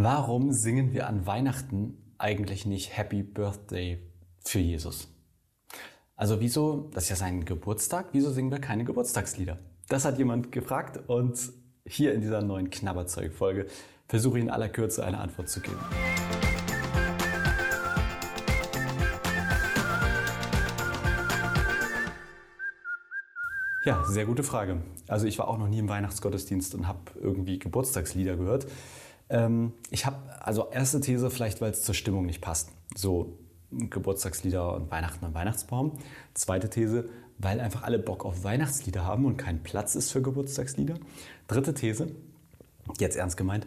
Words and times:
Warum 0.00 0.52
singen 0.52 0.92
wir 0.92 1.08
an 1.08 1.26
Weihnachten 1.26 2.14
eigentlich 2.18 2.66
nicht 2.66 2.96
Happy 2.96 3.24
Birthday 3.24 4.00
für 4.38 4.60
Jesus? 4.60 5.08
Also 6.14 6.38
wieso, 6.38 6.88
das 6.94 7.04
ist 7.04 7.10
ja 7.10 7.16
sein 7.16 7.44
Geburtstag, 7.44 8.10
wieso 8.12 8.30
singen 8.30 8.52
wir 8.52 8.60
keine 8.60 8.84
Geburtstagslieder? 8.84 9.58
Das 9.88 10.04
hat 10.04 10.16
jemand 10.18 10.52
gefragt 10.52 11.00
und 11.08 11.50
hier 11.84 12.14
in 12.14 12.20
dieser 12.20 12.42
neuen 12.42 12.70
Knabberzeug-Folge 12.70 13.66
versuche 14.06 14.38
ich 14.38 14.44
in 14.44 14.50
aller 14.50 14.68
Kürze 14.68 15.04
eine 15.04 15.18
Antwort 15.18 15.48
zu 15.48 15.58
geben. 15.58 15.80
Ja, 23.84 24.04
sehr 24.04 24.26
gute 24.26 24.44
Frage. 24.44 24.80
Also 25.08 25.26
ich 25.26 25.40
war 25.40 25.48
auch 25.48 25.58
noch 25.58 25.66
nie 25.66 25.80
im 25.80 25.88
Weihnachtsgottesdienst 25.88 26.76
und 26.76 26.86
habe 26.86 27.00
irgendwie 27.20 27.58
Geburtstagslieder 27.58 28.36
gehört. 28.36 28.68
Ähm, 29.30 29.72
ich 29.90 30.06
habe, 30.06 30.16
also 30.40 30.68
erste 30.70 31.00
These, 31.00 31.30
vielleicht 31.30 31.60
weil 31.60 31.72
es 31.72 31.82
zur 31.82 31.94
Stimmung 31.94 32.26
nicht 32.26 32.40
passt. 32.40 32.70
So 32.94 33.38
Geburtstagslieder 33.70 34.74
und 34.74 34.90
Weihnachten 34.90 35.24
am 35.24 35.34
Weihnachtsbaum. 35.34 35.98
Zweite 36.34 36.70
These, 36.70 37.08
weil 37.38 37.60
einfach 37.60 37.82
alle 37.82 37.98
Bock 37.98 38.24
auf 38.24 38.44
Weihnachtslieder 38.44 39.04
haben 39.04 39.24
und 39.26 39.36
kein 39.36 39.62
Platz 39.62 39.94
ist 39.94 40.10
für 40.10 40.22
Geburtstagslieder. 40.22 40.94
Dritte 41.46 41.74
These, 41.74 42.08
jetzt 42.98 43.16
ernst 43.16 43.36
gemeint. 43.36 43.66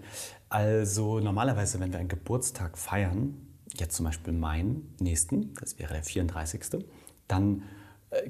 Also 0.49 1.19
normalerweise, 1.19 1.79
wenn 1.79 1.91
wir 1.91 1.99
einen 1.99 2.09
Geburtstag 2.09 2.77
feiern, 2.77 3.35
jetzt 3.73 3.95
zum 3.95 4.05
Beispiel 4.05 4.33
meinen 4.33 4.93
nächsten, 4.99 5.53
das 5.55 5.79
wäre 5.79 5.93
der 5.93 6.03
34., 6.03 6.85
dann 7.27 7.63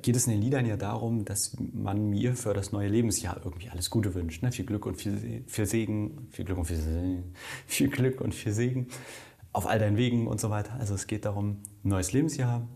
geht 0.02 0.16
es 0.16 0.28
in 0.28 0.34
den 0.34 0.42
Liedern 0.42 0.66
ja 0.66 0.78
darum, 0.78 1.26
dass 1.26 1.58
man 1.60 2.10
mir 2.10 2.36
für 2.36 2.54
das 2.54 2.72
neue 2.72 2.88
Lebensjahr 2.88 3.42
irgendwie 3.44 3.70
alles 3.70 3.90
Gute 3.90 4.14
wünscht. 4.14 4.44
Ne? 4.44 4.52
Viel 4.52 4.66
Glück 4.66 4.86
und 4.86 4.96
viel, 4.96 5.44
viel 5.48 5.66
Segen, 5.66 6.28
viel 6.30 6.46
Glück 6.46 6.60
und 6.60 6.66
viel, 6.66 6.78
Segen, 6.78 7.34
viel 7.66 7.90
Glück 7.90 8.22
und 8.22 8.36
viel 8.36 8.54
Segen 8.54 8.88
auf 9.54 9.68
all 9.68 9.80
deinen 9.80 9.98
Wegen 9.98 10.28
und 10.28 10.40
so 10.40 10.50
weiter. 10.50 10.74
Also 10.80 10.94
es 10.94 11.08
geht 11.08 11.26
darum, 11.26 11.58
neues 11.84 12.14
Lebensjahr. 12.14 12.68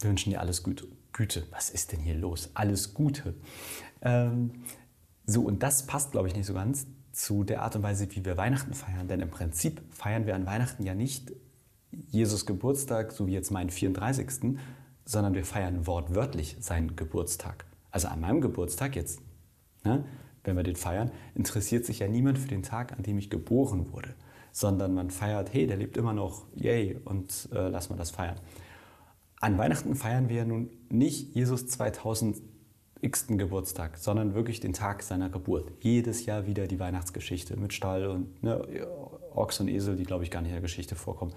Wir 0.00 0.10
wünschen 0.10 0.30
dir 0.30 0.40
alles 0.40 0.62
Gute. 0.62 0.88
Güte, 1.12 1.44
was 1.50 1.70
ist 1.70 1.92
denn 1.92 2.00
hier 2.00 2.14
los? 2.14 2.50
Alles 2.54 2.92
Gute. 2.92 3.34
Ähm, 4.02 4.50
so, 5.24 5.42
und 5.42 5.62
das 5.62 5.86
passt, 5.86 6.12
glaube 6.12 6.28
ich, 6.28 6.34
nicht 6.34 6.46
so 6.46 6.54
ganz 6.54 6.86
zu 7.12 7.44
der 7.44 7.62
Art 7.62 7.76
und 7.76 7.82
Weise, 7.82 8.08
wie 8.10 8.24
wir 8.24 8.36
Weihnachten 8.36 8.74
feiern. 8.74 9.08
Denn 9.08 9.20
im 9.20 9.30
Prinzip 9.30 9.80
feiern 9.90 10.26
wir 10.26 10.34
an 10.34 10.44
Weihnachten 10.44 10.82
ja 10.82 10.94
nicht 10.94 11.32
Jesus 11.90 12.44
Geburtstag, 12.44 13.12
so 13.12 13.26
wie 13.26 13.32
jetzt 13.32 13.50
meinen 13.50 13.70
34., 13.70 14.58
sondern 15.06 15.34
wir 15.34 15.46
feiern 15.46 15.86
wortwörtlich 15.86 16.56
seinen 16.60 16.96
Geburtstag. 16.96 17.64
Also 17.90 18.08
an 18.08 18.20
meinem 18.20 18.42
Geburtstag 18.42 18.94
jetzt, 18.96 19.22
ne, 19.84 20.04
wenn 20.44 20.56
wir 20.56 20.62
den 20.62 20.76
feiern, 20.76 21.10
interessiert 21.34 21.86
sich 21.86 22.00
ja 22.00 22.08
niemand 22.08 22.38
für 22.38 22.48
den 22.48 22.62
Tag, 22.62 22.92
an 22.92 23.02
dem 23.02 23.16
ich 23.16 23.30
geboren 23.30 23.92
wurde, 23.92 24.14
sondern 24.52 24.92
man 24.92 25.10
feiert, 25.10 25.54
hey, 25.54 25.66
der 25.66 25.78
lebt 25.78 25.96
immer 25.96 26.12
noch, 26.12 26.44
yay, 26.54 26.98
und 27.04 27.48
äh, 27.52 27.68
lass 27.68 27.88
mal 27.88 27.96
das 27.96 28.10
feiern. 28.10 28.36
An 29.40 29.56
Weihnachten 29.58 29.94
feiern 29.94 30.28
wir 30.28 30.44
nun 30.44 30.70
nicht 30.90 31.34
Jesus 31.34 31.66
2000 31.68 32.42
x 33.02 33.26
Geburtstag, 33.28 33.98
sondern 33.98 34.34
wirklich 34.34 34.60
den 34.60 34.72
Tag 34.72 35.02
seiner 35.02 35.28
Geburt. 35.28 35.70
Jedes 35.80 36.26
Jahr 36.26 36.46
wieder 36.46 36.66
die 36.66 36.80
Weihnachtsgeschichte 36.80 37.56
mit 37.56 37.72
Stall 37.72 38.06
und 38.06 38.42
ne, 38.42 38.66
Ochs 39.34 39.60
und 39.60 39.68
Esel, 39.68 39.96
die 39.96 40.04
glaube 40.04 40.24
ich 40.24 40.30
gar 40.30 40.40
nicht 40.40 40.50
in 40.50 40.54
der 40.54 40.62
Geschichte 40.62 40.96
vorkommen. 40.96 41.32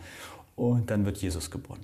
Und 0.56 0.90
dann 0.90 1.06
wird 1.06 1.18
Jesus 1.18 1.52
geboren. 1.52 1.82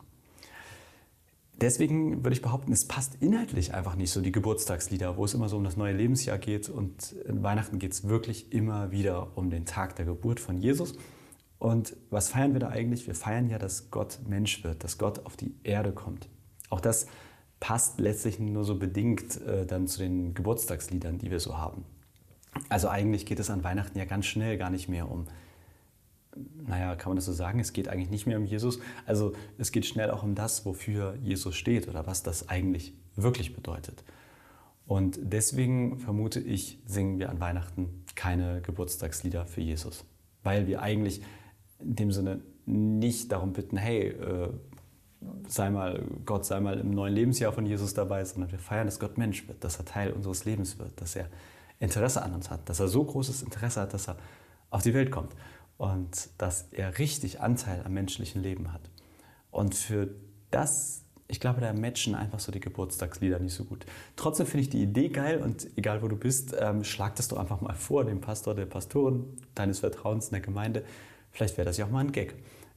Deswegen 1.62 2.24
würde 2.24 2.34
ich 2.34 2.42
behaupten, 2.42 2.74
es 2.74 2.86
passt 2.86 3.16
inhaltlich 3.22 3.74
einfach 3.74 3.96
nicht 3.96 4.12
so, 4.12 4.22
die 4.22 4.34
Geburtstagslieder, 4.34 5.16
wo 5.16 5.24
es 5.24 5.34
immer 5.34 5.48
so 5.48 5.56
um 5.56 5.64
das 5.64 5.78
neue 5.78 5.94
Lebensjahr 5.94 6.38
geht. 6.38 6.70
Und 6.70 7.14
in 7.28 7.44
Weihnachten 7.44 7.80
geht 7.80 7.94
es 7.94 8.08
wirklich 8.08 8.52
immer 8.52 8.92
wieder 8.92 9.38
um 9.38 9.50
den 9.50 9.66
Tag 9.66 9.96
der 9.96 10.06
Geburt 10.06 10.40
von 10.40 10.58
Jesus. 10.58 10.94
Und 11.58 11.96
was 12.10 12.30
feiern 12.30 12.54
wir 12.54 12.60
da 12.60 12.70
eigentlich? 12.70 13.08
Wir 13.08 13.16
feiern 13.16 13.50
ja, 13.50 13.58
dass 13.58 13.90
Gott 13.90 14.20
Mensch 14.28 14.64
wird, 14.64 14.84
dass 14.84 14.98
Gott 14.98 15.26
auf 15.26 15.38
die 15.38 15.56
Erde 15.64 15.94
kommt. 15.94 16.28
Auch 16.70 16.82
das 16.82 17.08
passt 17.62 18.00
letztlich 18.00 18.38
nur 18.40 18.66
so 18.66 18.78
bedingt 18.78 19.42
äh, 19.42 19.66
dann 19.66 19.88
zu 19.88 20.00
den 20.00 20.34
Geburtstagsliedern, 20.34 21.18
die 21.20 21.32
wir 21.32 21.40
so 21.40 21.58
haben. 21.58 21.86
Also 22.70 22.90
eigentlich 22.90 23.26
geht 23.26 23.40
es 23.40 23.50
an 23.50 23.64
Weihnachten 23.64 23.98
ja 23.98 24.06
ganz 24.06 24.26
schnell 24.26 24.58
gar 24.58 24.70
nicht 24.70 24.90
mehr 24.90 25.10
um 25.10 25.26
naja, 26.68 26.96
kann 26.96 27.12
man 27.12 27.16
das 27.16 27.26
so 27.26 27.34
sagen, 27.34 27.60
es 27.60 27.74
geht 27.74 27.88
eigentlich 27.88 28.10
nicht 28.10 28.28
mehr 28.28 28.38
um 28.38 28.46
Jesus. 28.46 28.80
Also 29.06 29.34
es 29.58 29.72
geht 29.72 29.86
schnell 29.86 30.12
auch 30.12 30.24
um 30.24 30.36
das, 30.36 30.66
wofür 30.66 31.16
Jesus 31.22 31.56
steht 31.56 31.88
oder 31.88 32.06
was 32.06 32.24
das 32.24 32.50
eigentlich 32.50 32.94
wirklich 33.16 33.56
bedeutet. 33.56 34.04
Und 34.86 35.18
deswegen 35.22 36.00
vermute 36.00 36.40
ich, 36.40 36.80
singen 36.86 37.20
wir 37.20 37.30
an 37.30 37.40
Weihnachten 37.40 38.04
keine 38.16 38.62
Geburtstagslieder 38.62 39.46
für 39.46 39.62
Jesus. 39.62 40.06
Weil 40.44 40.68
wir 40.68 40.82
eigentlich 40.82 41.22
in 41.80 41.96
dem 41.96 42.12
Sinne 42.12 42.42
nicht 42.66 43.32
darum 43.32 43.54
bitten, 43.54 43.78
hey, 43.78 44.10
äh, 44.10 44.50
sei 45.48 45.70
mal, 45.70 46.04
Gott 46.26 46.46
sei 46.46 46.60
mal 46.60 46.80
im 46.80 46.92
neuen 46.92 47.14
Lebensjahr 47.14 47.52
von 47.52 47.66
Jesus 47.66 47.94
dabei, 47.94 48.24
sondern 48.26 48.52
wir 48.52 48.60
feiern, 48.60 48.86
dass 48.86 49.00
Gott 49.00 49.18
Mensch 49.18 49.48
wird, 49.48 49.64
dass 49.64 49.78
er 49.78 49.86
Teil 49.86 50.12
unseres 50.12 50.46
Lebens 50.46 50.78
wird, 50.78 51.02
dass 51.02 51.16
er 51.16 51.30
Interesse 51.80 52.22
an 52.22 52.34
uns 52.34 52.52
hat, 52.52 52.70
dass 52.70 52.80
er 52.80 52.88
so 52.88 53.04
großes 53.04 53.42
Interesse 53.42 53.82
hat, 53.82 53.94
dass 53.94 54.08
er 54.08 54.18
auf 54.70 54.84
die 54.84 54.94
Welt 54.94 55.12
kommt 55.12 55.36
und 55.78 56.30
dass 56.38 56.68
er 56.72 56.98
richtig 57.00 57.42
Anteil 57.42 57.84
am 57.84 57.94
menschlichen 57.94 58.42
Leben 58.42 58.72
hat. 58.72 58.90
Und 59.52 59.76
für 59.76 60.10
das, 60.52 61.04
ich 61.28 61.40
glaube, 61.40 61.62
da 61.62 61.74
matchen 61.74 62.16
einfach 62.16 62.40
so 62.40 62.52
die 62.52 62.60
Geburtstagslieder 62.60 63.40
nicht 63.40 63.54
so 63.54 63.66
gut. 63.66 63.86
Trotzdem 64.16 64.46
finde 64.46 64.62
ich 64.62 64.70
die 64.70 64.82
Idee 64.82 65.10
geil 65.10 65.42
und 65.42 65.68
egal 65.78 66.02
wo 66.02 66.08
du 66.08 66.16
bist, 66.16 66.56
ähm, 66.60 66.84
schlag 66.84 67.16
das 67.16 67.28
doch 67.28 67.38
einfach 67.38 67.62
mal 67.62 67.74
vor, 67.74 68.06
dem 68.06 68.22
Pastor, 68.22 68.56
der 68.56 68.66
Pastorin 68.66 69.26
deines 69.54 69.80
Vertrauens 69.80 70.28
in 70.28 70.32
der 70.32 70.42
Gemeinde. 70.42 70.84
Vielleicht 71.32 71.58
wäre 71.58 71.66
das 71.66 71.78
ja 71.78 71.86
auch 71.86 71.92
mal 71.92 72.00
ein 72.00 72.12
Gag. 72.12 72.36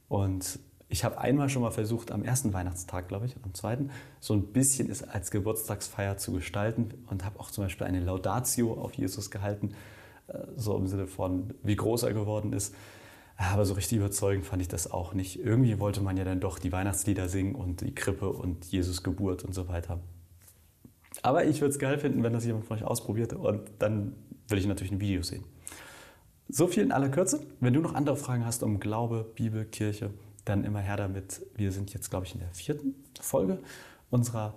Und 0.09 0.59
ich 0.89 1.03
habe 1.03 1.19
einmal 1.19 1.49
schon 1.49 1.61
mal 1.61 1.71
versucht, 1.71 2.11
am 2.11 2.23
ersten 2.23 2.51
Weihnachtstag, 2.51 3.07
glaube 3.07 3.27
ich, 3.27 3.35
am 3.43 3.53
zweiten, 3.53 3.91
so 4.19 4.33
ein 4.33 4.47
bisschen 4.47 4.89
es 4.89 5.03
als 5.03 5.29
Geburtstagsfeier 5.29 6.17
zu 6.17 6.33
gestalten 6.33 6.93
und 7.07 7.23
habe 7.23 7.39
auch 7.39 7.51
zum 7.51 7.63
Beispiel 7.63 7.85
eine 7.85 7.99
Laudatio 7.99 8.73
auf 8.73 8.95
Jesus 8.95 9.29
gehalten 9.29 9.75
so 10.55 10.75
im 10.77 10.87
Sinne 10.87 11.07
von, 11.07 11.53
wie 11.63 11.75
groß 11.75 12.03
er 12.03 12.13
geworden 12.13 12.53
ist. 12.53 12.75
Aber 13.37 13.65
so 13.65 13.73
richtig 13.73 13.99
überzeugend 13.99 14.45
fand 14.45 14.61
ich 14.61 14.67
das 14.67 14.91
auch 14.91 15.13
nicht. 15.13 15.39
Irgendwie 15.39 15.79
wollte 15.79 16.01
man 16.01 16.17
ja 16.17 16.25
dann 16.25 16.41
doch 16.41 16.59
die 16.59 16.71
Weihnachtslieder 16.73 17.29
singen 17.29 17.55
und 17.55 17.81
die 17.81 17.95
Krippe 17.95 18.29
und 18.29 18.65
Jesus 18.65 19.01
Geburt 19.01 19.43
und 19.43 19.53
so 19.53 19.69
weiter. 19.69 19.99
Aber 21.23 21.45
ich 21.45 21.61
würde 21.61 21.71
es 21.71 21.79
geil 21.79 21.97
finden, 21.97 22.21
wenn 22.21 22.33
das 22.33 22.45
jemand 22.45 22.65
von 22.65 22.77
euch 22.77 22.83
ausprobiert 22.83 23.33
und 23.33 23.61
dann 23.79 24.13
will 24.47 24.57
ich 24.57 24.67
natürlich 24.67 24.91
ein 24.91 24.99
Video 24.99 25.21
sehen. 25.21 25.43
So 26.49 26.67
viel 26.67 26.83
in 26.83 26.91
aller 26.91 27.09
Kürze. 27.09 27.45
Wenn 27.59 27.73
du 27.73 27.79
noch 27.79 27.93
andere 27.93 28.17
Fragen 28.17 28.45
hast 28.45 28.63
um 28.63 28.79
Glaube, 28.79 29.31
Bibel, 29.35 29.65
Kirche, 29.65 30.11
dann 30.45 30.63
immer 30.63 30.79
her 30.79 30.97
damit. 30.97 31.41
Wir 31.55 31.71
sind 31.71 31.93
jetzt, 31.93 32.09
glaube 32.09 32.25
ich, 32.25 32.33
in 32.33 32.39
der 32.39 32.49
vierten 32.49 32.95
Folge 33.21 33.59
unserer 34.09 34.55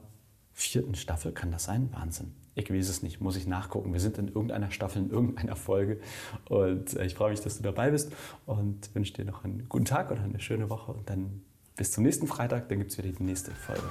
vierten 0.52 0.94
Staffel. 0.94 1.32
Kann 1.32 1.50
das 1.50 1.64
sein? 1.64 1.88
Wahnsinn. 1.92 2.32
Ich 2.54 2.70
weiß 2.70 2.88
es 2.88 3.02
nicht, 3.02 3.20
muss 3.20 3.36
ich 3.36 3.46
nachgucken. 3.46 3.92
Wir 3.92 4.00
sind 4.00 4.18
in 4.18 4.28
irgendeiner 4.28 4.70
Staffel, 4.70 5.02
in 5.02 5.10
irgendeiner 5.10 5.56
Folge. 5.56 6.00
Und 6.48 6.94
äh, 6.94 7.06
ich 7.06 7.14
freue 7.14 7.30
mich, 7.30 7.40
dass 7.40 7.56
du 7.56 7.62
dabei 7.62 7.90
bist 7.90 8.12
und 8.46 8.94
wünsche 8.94 9.14
dir 9.14 9.24
noch 9.24 9.44
einen 9.44 9.68
guten 9.68 9.86
Tag 9.86 10.10
oder 10.10 10.22
eine 10.22 10.40
schöne 10.40 10.68
Woche. 10.68 10.92
Und 10.92 11.08
dann 11.08 11.42
bis 11.76 11.92
zum 11.92 12.04
nächsten 12.04 12.26
Freitag, 12.26 12.68
dann 12.68 12.78
gibt 12.78 12.90
es 12.90 12.98
wieder 12.98 13.08
die 13.08 13.22
nächste 13.22 13.52
Folge. 13.52 13.82